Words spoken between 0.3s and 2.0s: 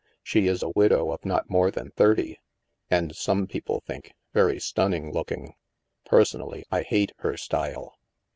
is a widow of not more than